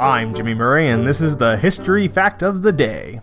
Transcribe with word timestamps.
I'm 0.00 0.34
Jimmy 0.34 0.54
Murray, 0.54 0.88
and 0.88 1.06
this 1.06 1.20
is 1.20 1.36
the 1.36 1.56
History 1.56 2.08
Fact 2.08 2.42
of 2.42 2.62
the 2.62 2.72
Day. 2.72 3.20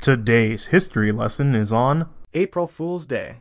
Today's 0.00 0.66
history 0.66 1.12
lesson 1.12 1.54
is 1.54 1.72
on 1.72 2.08
April 2.34 2.66
Fool's 2.66 3.06
Day. 3.06 3.36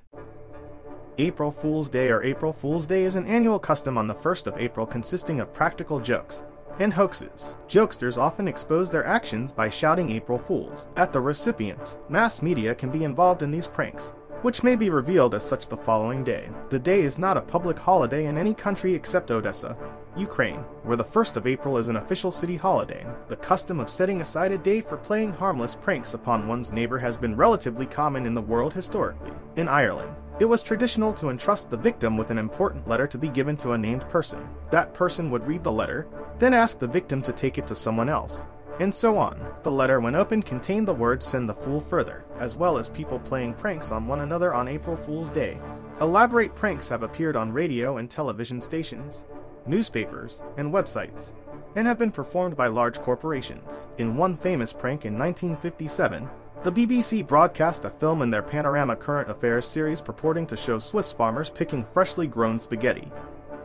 April 1.18 1.52
Fool's 1.52 1.90
Day 1.90 2.10
or 2.10 2.22
April 2.22 2.54
Fool's 2.54 2.86
Day 2.86 3.06
is 3.06 3.16
an 3.16 3.26
annual 3.26 3.58
custom 3.58 3.98
on 3.98 4.06
the 4.06 4.14
1st 4.14 4.46
of 4.46 4.58
April 4.60 4.86
consisting 4.86 5.40
of 5.40 5.52
practical 5.52 6.00
jokes 6.00 6.44
and 6.78 6.94
hoaxes. 6.94 7.58
Jokesters 7.68 8.20
often 8.20 8.48
expose 8.48 8.92
their 8.92 9.06
actions 9.06 9.52
by 9.52 9.68
shouting 9.68 10.12
April 10.12 10.38
Fools 10.38 10.86
at 10.96 11.12
the 11.12 11.20
recipient. 11.20 11.98
Mass 12.08 12.44
media 12.44 12.76
can 12.76 12.92
be 12.92 13.04
involved 13.04 13.42
in 13.42 13.50
these 13.50 13.68
pranks, 13.68 14.14
which 14.44 14.62
may 14.62 14.76
be 14.76 14.92
revealed 14.92 15.34
as 15.34 15.44
such 15.44 15.68
the 15.68 15.78
following 15.78 16.24
day. 16.24 16.48
The 16.70 16.78
day 16.78 17.02
is 17.02 17.18
not 17.18 17.38
a 17.38 17.42
public 17.42 17.80
holiday 17.80 18.28
in 18.28 18.38
any 18.38 18.54
country 18.54 18.94
except 18.94 19.32
Odessa, 19.32 19.76
Ukraine, 20.18 20.60
where 20.84 20.98
the 20.98 21.04
1st 21.04 21.38
of 21.38 21.48
April 21.48 21.78
is 21.78 21.90
an 21.90 21.98
official 21.98 22.32
city 22.32 22.56
holiday. 22.56 23.06
The 23.28 23.36
custom 23.36 23.80
of 23.80 23.90
setting 23.90 24.22
aside 24.22 24.52
a 24.52 24.58
day 24.58 24.82
for 24.82 24.98
playing 24.98 25.34
harmless 25.34 25.76
pranks 25.76 26.14
upon 26.14 26.48
one's 26.48 26.74
neighbor 26.74 26.98
has 26.98 27.18
been 27.18 27.36
relatively 27.36 27.86
common 27.86 28.26
in 28.26 28.34
the 28.34 28.42
world 28.42 28.74
historically. 28.74 29.32
In 29.56 29.68
Ireland, 29.68 30.16
it 30.40 30.46
was 30.46 30.62
traditional 30.62 31.14
to 31.14 31.30
entrust 31.30 31.70
the 31.70 31.78
victim 31.78 32.18
with 32.18 32.30
an 32.30 32.38
important 32.38 32.88
letter 32.88 33.08
to 33.08 33.18
be 33.18 33.30
given 33.30 33.58
to 33.58 33.72
a 33.72 33.78
named 33.78 34.08
person. 34.10 34.48
That 34.72 34.94
person 34.94 35.32
would 35.32 35.48
read 35.48 35.64
the 35.64 35.72
letter, 35.72 36.08
then 36.40 36.54
ask 36.54 36.80
the 36.80 36.88
victim 36.88 37.22
to 37.24 37.34
take 37.34 37.58
it 37.58 37.68
to 37.68 37.76
someone 37.76 38.10
else 38.10 38.46
and 38.80 38.94
so 38.94 39.18
on. 39.18 39.40
The 39.64 39.72
letter, 39.72 40.00
when 40.00 40.16
opened, 40.16 40.46
contained 40.46 40.88
the 40.88 40.94
words 40.94 41.26
send 41.26 41.50
the 41.50 41.54
fool 41.54 41.82
further, 41.82 42.26
as 42.40 42.56
well 42.56 42.78
as 42.78 42.90
people 42.90 43.20
playing 43.20 43.54
pranks 43.54 43.92
on 43.92 44.08
one 44.08 44.22
another 44.22 44.54
on 44.54 44.68
April 44.68 44.96
Fool's 44.96 45.30
Day. 45.30 45.58
Elaborate 46.00 46.54
pranks 46.54 46.88
have 46.90 47.04
appeared 47.04 47.36
on 47.36 47.52
radio 47.52 47.98
and 47.98 48.10
television 48.10 48.62
stations, 48.62 49.26
newspapers, 49.68 50.42
and 50.58 50.72
websites, 50.72 51.32
and 51.76 51.88
have 51.88 52.00
been 52.00 52.12
performed 52.12 52.56
by 52.56 52.68
large 52.68 53.00
corporations. 53.00 53.88
In 53.98 54.18
one 54.18 54.38
famous 54.38 54.74
prank 54.74 55.06
in 55.06 55.18
1957, 55.18 56.28
the 56.64 56.72
BBC 56.72 57.26
broadcast 57.26 57.86
a 57.86 57.90
film 57.90 58.22
in 58.22 58.30
their 58.30 58.42
Panorama 58.42 58.96
Current 58.96 59.30
Affairs 59.30 59.68
series 59.68 60.02
purporting 60.02 60.48
to 60.48 60.58
show 60.58 60.80
Swiss 60.80 61.12
farmers 61.12 61.50
picking 61.50 61.86
freshly 61.86 62.26
grown 62.26 62.58
spaghetti. 62.58 63.12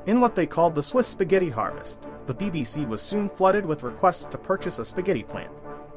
In 0.06 0.20
what 0.20 0.34
they 0.34 0.46
called 0.46 0.74
the 0.74 0.82
Swiss 0.82 1.06
spaghetti 1.06 1.48
harvest, 1.48 2.06
the 2.26 2.34
BBC 2.34 2.86
was 2.86 3.00
soon 3.00 3.30
flooded 3.30 3.64
with 3.64 3.82
requests 3.82 4.26
to 4.26 4.38
purchase 4.38 4.78
a 4.78 4.84
spaghetti 4.84 5.22
plant, 5.22 5.50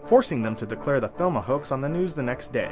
forcing 0.05 0.41
them 0.41 0.55
to 0.55 0.65
declare 0.65 0.99
the 0.99 1.09
film 1.09 1.35
a 1.35 1.41
hoax 1.41 1.71
on 1.71 1.81
the 1.81 1.89
news 1.89 2.13
the 2.13 2.23
next 2.23 2.53
day. 2.53 2.71